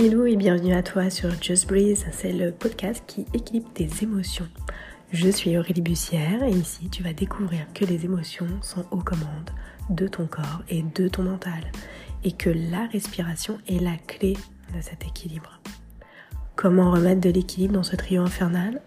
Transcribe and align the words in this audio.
Hello 0.00 0.26
et 0.26 0.36
bienvenue 0.36 0.74
à 0.74 0.84
toi 0.84 1.10
sur 1.10 1.28
Just 1.42 1.66
Breeze, 1.66 2.06
c'est 2.12 2.32
le 2.32 2.52
podcast 2.52 3.02
qui 3.08 3.26
équilibre 3.34 3.68
tes 3.74 3.88
émotions. 4.00 4.46
Je 5.10 5.28
suis 5.28 5.58
Aurélie 5.58 5.80
Bussière 5.80 6.44
et 6.44 6.52
ici 6.52 6.88
tu 6.88 7.02
vas 7.02 7.12
découvrir 7.12 7.66
que 7.74 7.84
les 7.84 8.04
émotions 8.04 8.46
sont 8.62 8.84
aux 8.92 9.00
commandes 9.00 9.50
de 9.90 10.06
ton 10.06 10.28
corps 10.28 10.62
et 10.68 10.84
de 10.94 11.08
ton 11.08 11.24
mental 11.24 11.72
et 12.22 12.30
que 12.30 12.48
la 12.48 12.86
respiration 12.92 13.58
est 13.66 13.82
la 13.82 13.96
clé 13.96 14.34
de 14.72 14.80
cet 14.80 15.04
équilibre. 15.04 15.60
Comment 16.54 16.92
remettre 16.92 17.20
de 17.20 17.30
l'équilibre 17.30 17.74
dans 17.74 17.82
ce 17.82 17.96
trio 17.96 18.22
infernal? 18.22 18.80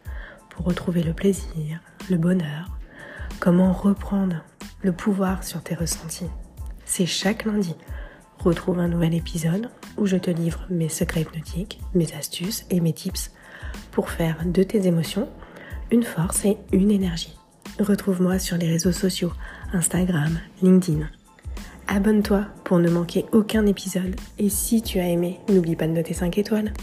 Pour 0.49 0.65
retrouver 0.65 1.03
le 1.03 1.11
plaisir, 1.11 1.81
le 2.09 2.15
bonheur 2.15 2.79
Comment 3.41 3.73
reprendre 3.73 4.45
le 4.81 4.93
pouvoir 4.93 5.43
sur 5.43 5.61
tes 5.61 5.75
ressentis? 5.75 6.29
C'est 6.85 7.05
chaque 7.05 7.43
lundi 7.43 7.75
retrouve 8.43 8.79
un 8.79 8.87
nouvel 8.87 9.13
épisode 9.13 9.69
où 9.97 10.05
je 10.05 10.17
te 10.17 10.31
livre 10.31 10.65
mes 10.69 10.89
secrets 10.89 11.21
hypnotiques, 11.21 11.79
mes 11.93 12.13
astuces 12.13 12.65
et 12.69 12.79
mes 12.79 12.93
tips 12.93 13.31
pour 13.91 14.09
faire 14.09 14.37
de 14.45 14.63
tes 14.63 14.87
émotions 14.87 15.29
une 15.91 16.03
force 16.03 16.45
et 16.45 16.57
une 16.71 16.89
énergie. 16.89 17.37
Retrouve-moi 17.79 18.39
sur 18.39 18.57
les 18.57 18.67
réseaux 18.67 18.91
sociaux, 18.91 19.31
Instagram, 19.73 20.39
LinkedIn. 20.61 21.07
Abonne-toi 21.87 22.45
pour 22.63 22.79
ne 22.79 22.89
manquer 22.89 23.25
aucun 23.33 23.65
épisode 23.65 24.15
et 24.39 24.49
si 24.49 24.81
tu 24.81 24.99
as 24.99 25.09
aimé, 25.09 25.39
n'oublie 25.49 25.75
pas 25.75 25.87
de 25.87 25.93
noter 25.93 26.13
5 26.13 26.37
étoiles. 26.37 26.73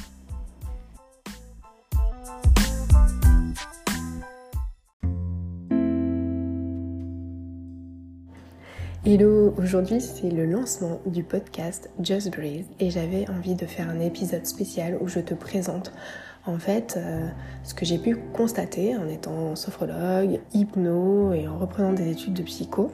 Hello, 9.11 9.55
aujourd'hui 9.57 10.03
c'est 10.03 10.29
le 10.29 10.45
lancement 10.45 11.01
du 11.07 11.23
podcast 11.23 11.89
Just 11.99 12.31
Breathe 12.31 12.67
et 12.79 12.91
j'avais 12.91 13.25
envie 13.31 13.55
de 13.55 13.65
faire 13.65 13.89
un 13.89 14.01
épisode 14.01 14.45
spécial 14.45 14.99
où 15.01 15.09
je 15.09 15.21
te 15.21 15.33
présente 15.33 15.93
en 16.45 16.59
fait 16.59 16.99
euh, 16.99 17.27
ce 17.65 17.73
que 17.73 17.87
j'ai 17.87 17.97
pu 17.97 18.17
constater 18.35 18.99
en 18.99 19.09
étant 19.09 19.57
sophrologue, 19.57 20.41
hypno 20.53 21.33
et 21.33 21.49
en 21.49 21.57
reprenant 21.57 21.95
des 21.95 22.11
études 22.11 22.35
de 22.35 22.43
psycho 22.43 22.93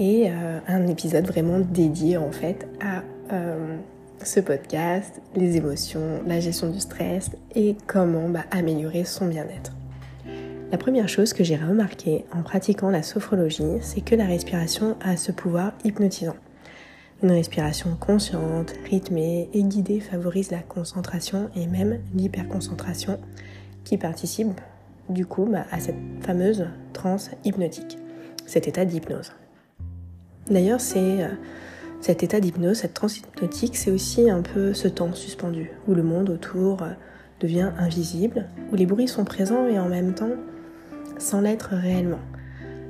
et 0.00 0.32
euh, 0.32 0.58
un 0.66 0.88
épisode 0.88 1.28
vraiment 1.28 1.60
dédié 1.60 2.16
en 2.16 2.32
fait 2.32 2.66
à 2.80 3.04
euh, 3.32 3.76
ce 4.24 4.40
podcast, 4.40 5.20
les 5.36 5.56
émotions, 5.56 6.22
la 6.26 6.40
gestion 6.40 6.70
du 6.70 6.80
stress 6.80 7.30
et 7.54 7.76
comment 7.86 8.28
bah, 8.28 8.46
améliorer 8.50 9.04
son 9.04 9.28
bien-être. 9.28 9.70
La 10.70 10.78
première 10.78 11.08
chose 11.08 11.32
que 11.32 11.42
j'ai 11.42 11.56
remarqué 11.56 12.24
en 12.32 12.42
pratiquant 12.42 12.90
la 12.90 13.02
sophrologie, 13.02 13.78
c'est 13.80 14.02
que 14.02 14.14
la 14.14 14.24
respiration 14.24 14.96
a 15.00 15.16
ce 15.16 15.32
pouvoir 15.32 15.72
hypnotisant. 15.82 16.36
Une 17.24 17.32
respiration 17.32 17.96
consciente, 17.98 18.74
rythmée 18.88 19.50
et 19.52 19.64
guidée 19.64 19.98
favorise 19.98 20.52
la 20.52 20.60
concentration 20.60 21.50
et 21.56 21.66
même 21.66 21.98
l'hyperconcentration 22.14 23.18
qui 23.82 23.98
participe 23.98 24.60
du 25.08 25.26
coup 25.26 25.44
bah, 25.44 25.64
à 25.72 25.80
cette 25.80 25.98
fameuse 26.20 26.66
transe 26.92 27.32
hypnotique, 27.44 27.98
cet 28.46 28.68
état 28.68 28.84
d'hypnose. 28.84 29.32
D'ailleurs, 30.48 30.80
c'est 30.80 31.24
euh, 31.24 31.30
cet 32.00 32.22
état 32.22 32.38
d'hypnose, 32.38 32.78
cette 32.78 32.94
transe 32.94 33.18
hypnotique, 33.18 33.76
c'est 33.76 33.90
aussi 33.90 34.30
un 34.30 34.42
peu 34.42 34.72
ce 34.72 34.86
temps 34.86 35.14
suspendu 35.14 35.72
où 35.88 35.94
le 35.94 36.04
monde 36.04 36.30
autour 36.30 36.84
euh, 36.84 36.90
devient 37.40 37.72
invisible, 37.76 38.46
où 38.70 38.76
les 38.76 38.86
bruits 38.86 39.08
sont 39.08 39.24
présents 39.24 39.66
et 39.66 39.80
en 39.80 39.88
même 39.88 40.14
temps 40.14 40.30
sans 41.20 41.40
l'être 41.40 41.74
réellement. 41.74 42.20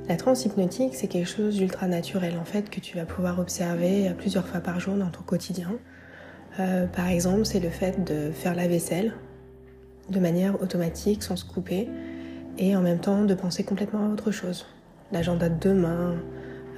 La 0.07 0.15
transe 0.15 0.45
hypnotique, 0.45 0.95
c'est 0.95 1.07
quelque 1.07 1.29
chose 1.29 1.57
d'ultra 1.57 1.87
naturel 1.87 2.37
en 2.39 2.45
fait 2.45 2.69
que 2.69 2.79
tu 2.79 2.97
vas 2.97 3.05
pouvoir 3.05 3.39
observer 3.39 4.11
plusieurs 4.17 4.47
fois 4.47 4.59
par 4.59 4.79
jour 4.79 4.95
dans 4.95 5.09
ton 5.09 5.21
quotidien. 5.21 5.71
Euh, 6.59 6.85
par 6.87 7.07
exemple, 7.07 7.45
c'est 7.45 7.59
le 7.59 7.69
fait 7.69 8.03
de 8.03 8.31
faire 8.31 8.55
la 8.55 8.67
vaisselle 8.67 9.13
de 10.09 10.19
manière 10.19 10.61
automatique, 10.61 11.23
sans 11.23 11.35
se 11.35 11.45
couper, 11.45 11.87
et 12.57 12.75
en 12.75 12.81
même 12.81 12.99
temps 12.99 13.23
de 13.23 13.33
penser 13.33 13.63
complètement 13.63 14.05
à 14.05 14.09
autre 14.09 14.31
chose. 14.31 14.65
L'agenda 15.11 15.49
de 15.49 15.59
demain, 15.59 16.15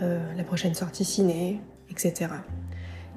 euh, 0.01 0.19
la 0.37 0.43
prochaine 0.43 0.73
sortie 0.73 1.05
ciné, 1.05 1.61
etc. 1.89 2.27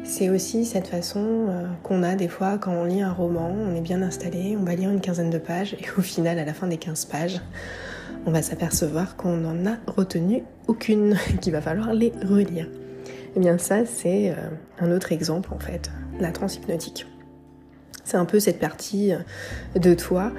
C'est 0.05 0.29
aussi 0.29 0.65
cette 0.65 0.89
façon 0.89 1.47
euh, 1.49 1.67
qu'on 1.83 2.03
a 2.03 2.15
des 2.15 2.29
fois 2.29 2.59
quand 2.59 2.73
on 2.73 2.85
lit 2.85 3.01
un 3.01 3.13
roman, 3.13 3.51
on 3.51 3.75
est 3.75 3.81
bien 3.81 4.03
installé, 4.03 4.57
on 4.59 4.63
va 4.63 4.75
lire 4.75 4.91
une 4.91 5.01
quinzaine 5.01 5.31
de 5.31 5.39
pages, 5.39 5.75
et 5.75 5.87
au 5.97 6.03
final, 6.03 6.39
à 6.39 6.45
la 6.45 6.55
fin 6.55 6.67
des 6.67 6.77
15 6.77 7.07
pages, 7.07 7.41
on 8.27 8.31
va 8.31 8.43
s'apercevoir 8.43 9.17
qu'on 9.17 9.37
n'en 9.37 9.67
a 9.71 9.77
retenu 9.87 10.45
aucune, 10.67 11.17
qu'il 11.41 11.53
va 11.53 11.61
falloir 11.61 11.95
les 11.95 12.13
relire. 12.23 12.67
Et 12.67 13.39
eh 13.39 13.41
bien 13.41 13.59
ça, 13.59 13.85
c'est 13.85 14.31
euh, 14.31 14.35
un 14.79 14.93
autre 14.93 15.13
exemple 15.13 15.53
en 15.53 15.59
fait, 15.59 15.91
la 16.21 16.31
transhypnotique. 16.31 17.07
C'est 18.05 18.17
un 18.17 18.25
peu 18.25 18.39
cette 18.39 18.61
partie 18.61 19.13
euh, 19.13 19.19
de 19.79 19.95
toi 19.95 20.33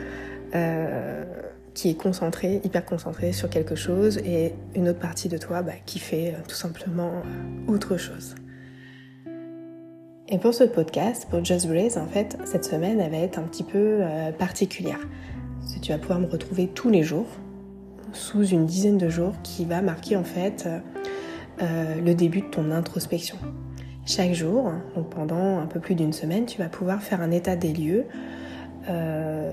qui 1.74 1.90
est 1.92 1.96
concentrée, 1.96 2.62
hyper 2.64 2.84
concentrée 2.84 3.32
sur 3.34 3.50
quelque 3.50 3.76
chose, 3.76 4.18
et 4.20 4.56
une 4.74 4.90
autre 4.90 4.98
partie 4.98 5.30
de 5.30 5.38
toi 5.38 5.62
bah, 5.62 5.74
qui 5.86 6.00
fait 6.00 6.34
tout 6.48 6.56
simplement 6.56 7.22
autre 7.68 7.98
chose. 7.98 8.34
Et 10.30 10.38
pour 10.38 10.54
ce 10.54 10.66
podcast, 10.66 11.28
pour 11.30 11.44
Just 11.44 11.68
Breathe, 11.68 11.98
en 11.98 12.08
fait, 12.08 12.38
cette 12.46 12.66
semaine, 12.66 13.00
elle 13.00 13.12
va 13.12 13.18
être 13.18 13.40
un 13.40 13.44
petit 13.44 13.64
peu 13.64 14.02
particulière. 14.38 15.00
tu 15.82 15.92
vas 15.92 15.98
pouvoir 15.98 16.20
me 16.20 16.28
retrouver 16.28 16.68
tous 16.68 16.90
les 16.90 17.04
jours, 17.04 17.28
sous 18.14 18.46
une 18.46 18.66
dizaine 18.66 18.98
de 18.98 19.10
jours 19.10 19.34
qui 19.44 19.66
va 19.66 19.82
marquer 19.82 20.16
en 20.16 20.24
fait 20.24 20.68
euh, 21.62 21.96
le 21.96 22.14
début 22.14 22.42
de 22.42 22.48
ton 22.48 22.72
introspection. 22.72 23.38
Chaque 24.06 24.34
jour, 24.34 24.72
donc 24.96 25.10
pendant 25.10 25.60
un 25.60 25.66
peu 25.66 25.80
plus 25.80 25.96
d'une 25.96 26.14
semaine, 26.14 26.46
tu 26.46 26.60
vas 26.60 26.70
pouvoir 26.70 27.02
faire 27.02 27.22
un 27.22 27.32
état 27.32 27.56
des 27.56 27.74
lieux 27.74 28.06
euh, 28.90 29.52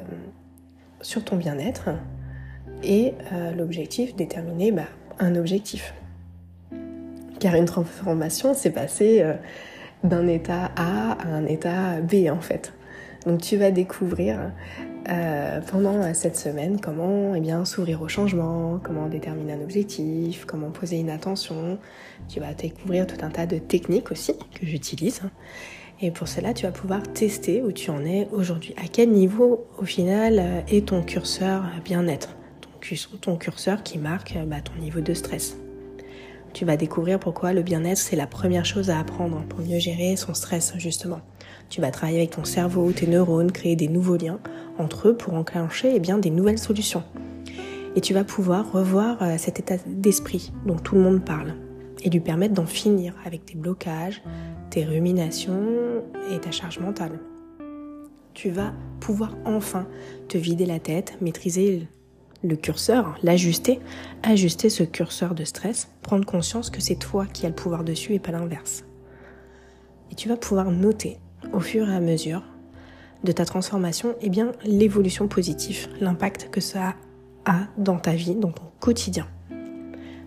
sur 1.00 1.24
ton 1.24 1.36
bien-être 1.36 1.90
et 2.82 3.14
euh, 3.32 3.52
l'objectif 3.52 4.14
déterminer 4.14 4.70
bah, 4.70 4.82
un 5.18 5.34
objectif. 5.34 5.94
Car 7.40 7.54
une 7.54 7.64
transformation, 7.64 8.54
c'est 8.54 8.70
passer 8.70 9.24
d'un 10.04 10.28
état 10.28 10.70
A 10.76 11.12
à 11.12 11.28
un 11.28 11.46
état 11.46 12.00
B 12.00 12.28
en 12.30 12.40
fait. 12.40 12.72
Donc 13.26 13.40
tu 13.40 13.56
vas 13.56 13.70
découvrir 13.70 14.38
euh, 15.08 15.60
pendant 15.70 16.14
cette 16.14 16.36
semaine 16.36 16.80
comment 16.80 17.34
eh 17.34 17.40
bien, 17.40 17.64
s'ouvrir 17.64 18.00
au 18.00 18.08
changement, 18.08 18.80
comment 18.82 19.08
déterminer 19.08 19.54
un 19.54 19.60
objectif, 19.60 20.44
comment 20.46 20.70
poser 20.70 20.98
une 20.98 21.10
attention. 21.10 21.78
Tu 22.28 22.40
vas 22.40 22.54
découvrir 22.54 23.06
tout 23.06 23.22
un 23.22 23.30
tas 23.30 23.46
de 23.46 23.58
techniques 23.58 24.10
aussi 24.10 24.34
que 24.54 24.66
j'utilise. 24.66 25.20
Et 26.00 26.10
pour 26.10 26.26
cela, 26.26 26.54
tu 26.54 26.66
vas 26.66 26.72
pouvoir 26.72 27.02
tester 27.02 27.62
où 27.62 27.72
tu 27.72 27.90
en 27.90 28.04
es 28.04 28.28
aujourd'hui. 28.32 28.74
À 28.82 28.88
quel 28.90 29.10
niveau, 29.10 29.66
au 29.78 29.84
final, 29.84 30.38
euh, 30.38 30.60
est 30.68 30.88
ton 30.88 31.02
curseur 31.02 31.64
bien-être? 31.84 32.36
Ton, 33.22 33.36
curseur 33.36 33.82
qui 33.82 33.98
marque 33.98 34.36
bah, 34.46 34.60
ton 34.62 34.78
niveau 34.78 35.00
de 35.00 35.14
stress. 35.14 35.56
Tu 36.54 36.64
vas 36.64 36.76
découvrir 36.76 37.18
pourquoi 37.18 37.52
le 37.52 37.62
bien-être, 37.62 37.98
c'est 37.98 38.14
la 38.14 38.28
première 38.28 38.64
chose 38.64 38.88
à 38.88 39.00
apprendre 39.00 39.42
pour 39.48 39.58
mieux 39.58 39.80
gérer 39.80 40.14
son 40.14 40.34
stress, 40.34 40.72
justement. 40.78 41.20
Tu 41.68 41.80
vas 41.80 41.90
travailler 41.90 42.18
avec 42.18 42.30
ton 42.30 42.44
cerveau, 42.44 42.92
tes 42.92 43.08
neurones, 43.08 43.50
créer 43.50 43.74
des 43.74 43.88
nouveaux 43.88 44.16
liens 44.16 44.38
entre 44.78 45.08
eux 45.08 45.16
pour 45.16 45.34
enclencher 45.34 45.90
eh 45.96 45.98
bien, 45.98 46.16
des 46.16 46.30
nouvelles 46.30 46.60
solutions. 46.60 47.02
Et 47.96 48.00
tu 48.00 48.14
vas 48.14 48.22
pouvoir 48.22 48.70
revoir 48.70 49.20
euh, 49.20 49.34
cet 49.36 49.58
état 49.58 49.76
d'esprit 49.84 50.52
dont 50.64 50.76
tout 50.76 50.94
le 50.94 51.00
monde 51.00 51.24
parle 51.24 51.54
et 52.04 52.08
lui 52.08 52.20
permettre 52.20 52.54
d'en 52.54 52.66
finir 52.66 53.14
avec 53.24 53.44
tes 53.46 53.56
blocages, 53.56 54.22
tes 54.70 54.84
ruminations 54.84 56.04
et 56.32 56.38
ta 56.38 56.52
charge 56.52 56.78
mentale. 56.78 57.18
Tu 58.32 58.50
vas 58.50 58.72
pouvoir 59.00 59.36
enfin 59.44 59.88
te 60.28 60.38
vider 60.38 60.66
la 60.66 60.78
tête, 60.78 61.18
maîtriser 61.20 61.88
le 62.44 62.56
curseur, 62.56 63.18
l'ajuster, 63.22 63.80
ajuster 64.22 64.68
ce 64.68 64.82
curseur 64.82 65.34
de 65.34 65.44
stress, 65.44 65.88
prendre 66.02 66.26
conscience 66.26 66.70
que 66.70 66.80
c'est 66.80 66.94
toi 66.94 67.26
qui 67.26 67.46
as 67.46 67.48
le 67.48 67.54
pouvoir 67.54 67.84
dessus 67.84 68.12
et 68.12 68.18
pas 68.18 68.32
l'inverse. 68.32 68.84
Et 70.12 70.14
tu 70.14 70.28
vas 70.28 70.36
pouvoir 70.36 70.70
noter 70.70 71.18
au 71.52 71.60
fur 71.60 71.88
et 71.88 71.94
à 71.94 72.00
mesure 72.00 72.42
de 73.24 73.32
ta 73.32 73.46
transformation, 73.46 74.14
eh 74.20 74.28
bien 74.28 74.52
l'évolution 74.64 75.26
positive, 75.26 75.88
l'impact 76.00 76.50
que 76.50 76.60
ça 76.60 76.94
a 77.46 77.60
dans 77.78 77.96
ta 77.96 78.12
vie, 78.12 78.34
dans 78.34 78.52
ton 78.52 78.64
quotidien. 78.80 79.26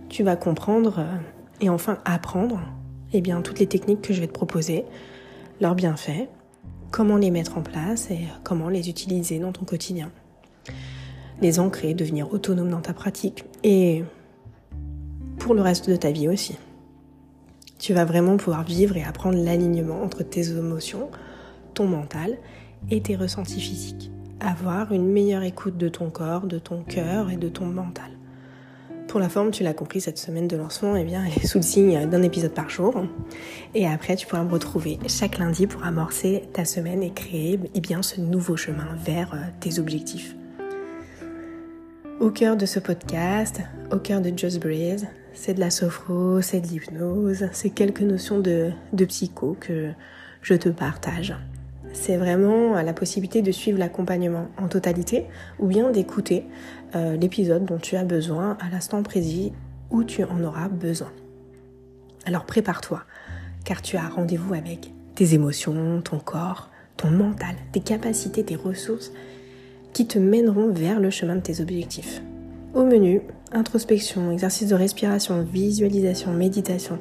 Tu 0.09 0.23
vas 0.23 0.35
comprendre 0.35 0.99
euh, 0.99 1.17
et 1.61 1.69
enfin 1.69 1.99
apprendre 2.05 2.59
eh 3.13 3.21
bien 3.21 3.41
toutes 3.41 3.59
les 3.59 3.67
techniques 3.67 4.01
que 4.01 4.13
je 4.13 4.21
vais 4.21 4.27
te 4.27 4.33
proposer, 4.33 4.85
leurs 5.61 5.75
bienfaits, 5.75 6.27
comment 6.91 7.17
les 7.17 7.31
mettre 7.31 7.57
en 7.57 7.61
place 7.61 8.09
et 8.09 8.27
comment 8.43 8.69
les 8.69 8.89
utiliser 8.89 9.39
dans 9.39 9.51
ton 9.51 9.65
quotidien. 9.65 10.11
Les 11.41 11.59
ancrer, 11.59 11.93
devenir 11.93 12.33
autonome 12.33 12.69
dans 12.69 12.81
ta 12.81 12.93
pratique 12.93 13.45
et 13.63 14.03
pour 15.37 15.53
le 15.53 15.61
reste 15.61 15.89
de 15.89 15.95
ta 15.95 16.11
vie 16.11 16.27
aussi. 16.27 16.57
Tu 17.79 17.93
vas 17.93 18.05
vraiment 18.05 18.37
pouvoir 18.37 18.63
vivre 18.63 18.97
et 18.97 19.03
apprendre 19.03 19.37
l'alignement 19.37 20.01
entre 20.01 20.23
tes 20.23 20.49
émotions, 20.49 21.09
ton 21.73 21.85
mental 21.85 22.37
et 22.89 23.01
tes 23.01 23.15
ressentis 23.15 23.61
physiques. 23.61 24.11
Avoir 24.39 24.91
une 24.91 25.07
meilleure 25.07 25.43
écoute 25.43 25.77
de 25.77 25.89
ton 25.89 26.09
corps, 26.09 26.47
de 26.47 26.59
ton 26.59 26.81
cœur 26.81 27.29
et 27.29 27.37
de 27.37 27.49
ton 27.49 27.65
mental. 27.65 28.11
pour 29.07 29.19
la 29.21 29.29
forme, 29.29 29.51
tu 29.51 29.63
l'as 29.63 29.73
compris, 29.73 30.01
cette 30.01 30.17
semaine 30.17 30.47
de 30.47 30.57
lancement, 30.57 30.95
eh 30.97 31.05
bien, 31.05 31.23
est 31.23 31.47
sous 31.47 31.59
le 31.59 31.63
signe 31.63 32.09
d'un 32.09 32.23
épisode 32.23 32.51
par 32.51 32.69
jour. 32.69 33.05
Et 33.73 33.87
après, 33.87 34.15
tu 34.15 34.27
pourras 34.27 34.43
me 34.43 34.51
retrouver 34.51 34.99
chaque 35.07 35.37
lundi 35.37 35.65
pour 35.65 35.85
amorcer 35.85 36.43
ta 36.51 36.65
semaine 36.65 37.01
et 37.01 37.11
créer 37.11 37.57
eh 37.73 37.79
bien, 37.79 38.01
ce 38.01 38.19
nouveau 38.19 38.57
chemin 38.57 38.87
vers 39.05 39.33
euh, 39.33 39.37
tes 39.61 39.79
objectifs. 39.79 40.35
Au 42.19 42.31
cœur 42.31 42.57
de 42.57 42.65
ce 42.65 42.79
podcast, 42.79 43.61
au 43.91 43.97
cœur 43.97 44.21
de 44.21 44.35
Just 44.35 44.59
Breathe, 44.59 45.05
c'est 45.33 45.53
de 45.53 45.59
la 45.59 45.69
sophro, 45.69 46.41
c'est 46.41 46.61
de 46.61 46.65
l'hypnose, 46.65 47.47
c'est 47.51 47.69
quelques 47.69 48.01
notions 48.01 48.39
de, 48.39 48.71
de 48.91 49.05
psycho 49.05 49.55
que 49.59 49.91
je 50.41 50.55
te 50.55 50.69
partage. 50.69 51.35
C'est 51.93 52.17
vraiment 52.17 52.73
la 52.81 52.93
possibilité 52.93 53.43
de 53.43 53.51
suivre 53.51 53.77
l'accompagnement 53.77 54.47
en 54.57 54.67
totalité 54.67 55.27
ou 55.59 55.67
bien 55.67 55.91
d'écouter 55.91 56.47
euh, 56.95 57.17
l'épisode 57.17 57.65
dont 57.65 57.77
tu 57.77 57.95
as 57.95 58.03
besoin 58.03 58.57
à 58.61 58.69
l'instant 58.71 59.03
précis 59.03 59.53
où 59.91 60.03
tu 60.03 60.23
en 60.23 60.43
auras 60.43 60.69
besoin. 60.69 61.11
Alors 62.25 62.45
prépare-toi, 62.45 63.03
car 63.63 63.83
tu 63.83 63.95
as 63.95 64.07
rendez-vous 64.07 64.55
avec 64.55 64.91
tes 65.13 65.35
émotions, 65.35 66.01
ton 66.01 66.17
corps, 66.17 66.71
ton 66.97 67.11
mental, 67.11 67.55
tes 67.73 67.81
capacités, 67.81 68.43
tes 68.43 68.55
ressources 68.55 69.11
qui 69.93 70.07
te 70.07 70.19
mèneront 70.19 70.71
vers 70.71 70.99
le 70.99 71.09
chemin 71.09 71.35
de 71.35 71.41
tes 71.41 71.61
objectifs. 71.61 72.21
Au 72.73 72.83
menu, 72.83 73.21
introspection, 73.51 74.31
exercice 74.31 74.69
de 74.69 74.75
respiration, 74.75 75.41
visualisation, 75.41 76.33
méditation, 76.33 76.99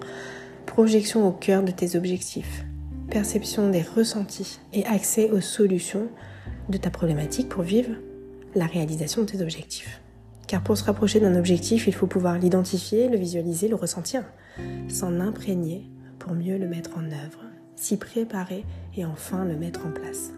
projection 0.65 1.27
au 1.27 1.33
cœur 1.33 1.63
de 1.63 1.73
tes 1.73 1.97
objectifs, 1.97 2.65
perception 3.11 3.71
des 3.71 3.83
ressentis 3.83 4.61
et 4.73 4.85
accès 4.87 5.31
aux 5.31 5.41
solutions 5.41 6.09
de 6.69 6.79
ta 6.79 6.91
problématique 6.91 7.49
pour 7.49 7.63
vivre 7.63 7.91
la 8.55 8.67
réalisation 8.67 9.23
de 9.23 9.27
tes 9.27 9.43
objectifs. 9.43 10.01
Car 10.47 10.63
pour 10.63 10.77
se 10.77 10.85
rapprocher 10.85 11.21
d'un 11.21 11.37
objectif, 11.37 11.87
il 11.87 11.95
faut 11.95 12.07
pouvoir 12.07 12.39
l'identifier, 12.39 13.09
le 13.09 13.17
visualiser, 13.17 13.69
le 13.69 13.75
ressentir, 13.75 14.23
s'en 14.89 15.21
imprégner 15.21 15.87
pour 16.19 16.33
mieux 16.35 16.57
le 16.57 16.69
mettre 16.69 16.97
en 16.97 17.05
œuvre, 17.05 17.45
s'y 17.75 17.97
préparer 17.97 18.65
et 18.97 19.05
enfin 19.05 19.45
le 19.45 19.57
mettre 19.57 19.87
en 19.87 19.91
place. 19.91 20.33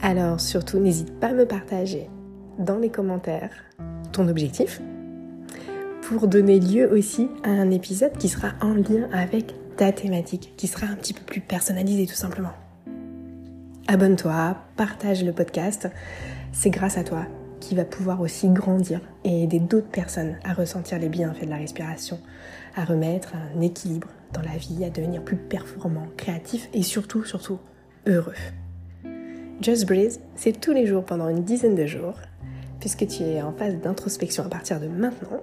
Alors 0.00 0.40
surtout, 0.40 0.78
n'hésite 0.78 1.18
pas 1.18 1.28
à 1.28 1.32
me 1.32 1.46
partager 1.46 2.10
dans 2.58 2.78
les 2.78 2.90
commentaires 2.90 3.50
ton 4.12 4.28
objectif 4.28 4.80
pour 6.02 6.28
donner 6.28 6.60
lieu 6.60 6.90
aussi 6.92 7.28
à 7.42 7.48
un 7.48 7.70
épisode 7.70 8.16
qui 8.18 8.28
sera 8.28 8.52
en 8.60 8.74
lien 8.74 9.08
avec 9.12 9.54
ta 9.76 9.90
thématique, 9.92 10.52
qui 10.56 10.66
sera 10.66 10.86
un 10.86 10.94
petit 10.94 11.14
peu 11.14 11.22
plus 11.24 11.40
personnalisé 11.40 12.06
tout 12.06 12.14
simplement. 12.14 12.52
Abonne-toi, 13.88 14.56
partage 14.76 15.24
le 15.24 15.32
podcast, 15.32 15.88
c'est 16.52 16.70
grâce 16.70 16.98
à 16.98 17.04
toi 17.04 17.26
qui 17.60 17.74
va 17.74 17.84
pouvoir 17.84 18.20
aussi 18.20 18.48
grandir 18.48 19.00
et 19.24 19.44
aider 19.44 19.58
d'autres 19.58 19.88
personnes 19.88 20.36
à 20.44 20.52
ressentir 20.52 20.98
les 20.98 21.08
bienfaits 21.08 21.46
de 21.46 21.50
la 21.50 21.56
respiration, 21.56 22.20
à 22.76 22.84
remettre 22.84 23.32
un 23.34 23.60
équilibre 23.62 24.08
dans 24.34 24.42
la 24.42 24.56
vie, 24.58 24.84
à 24.84 24.90
devenir 24.90 25.22
plus 25.22 25.36
performant, 25.36 26.06
créatif 26.16 26.68
et 26.74 26.82
surtout, 26.82 27.24
surtout 27.24 27.58
heureux. 28.06 28.34
Just 29.60 29.86
Breathe, 29.86 30.20
c'est 30.34 30.60
tous 30.60 30.72
les 30.72 30.86
jours 30.86 31.04
pendant 31.04 31.28
une 31.28 31.44
dizaine 31.44 31.74
de 31.74 31.86
jours, 31.86 32.14
puisque 32.80 33.06
tu 33.06 33.22
es 33.22 33.40
en 33.40 33.52
phase 33.52 33.76
d'introspection 33.78 34.44
à 34.44 34.48
partir 34.48 34.80
de 34.80 34.88
maintenant. 34.88 35.42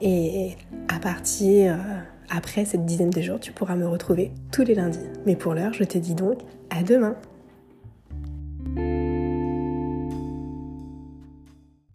Et 0.00 0.56
à 0.88 0.98
partir 0.98 1.74
euh, 1.74 2.00
après 2.28 2.64
cette 2.64 2.84
dizaine 2.84 3.10
de 3.10 3.20
jours, 3.20 3.38
tu 3.38 3.52
pourras 3.52 3.76
me 3.76 3.86
retrouver 3.86 4.32
tous 4.50 4.62
les 4.62 4.74
lundis. 4.74 4.98
Mais 5.26 5.36
pour 5.36 5.54
l'heure, 5.54 5.72
je 5.72 5.84
te 5.84 5.98
dis 5.98 6.14
donc 6.14 6.38
à 6.70 6.82
demain. 6.82 7.14